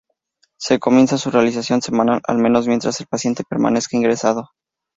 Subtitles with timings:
[0.59, 4.49] Se recomienda su realización semanal, al menos mientras el paciente permanezca ingresado.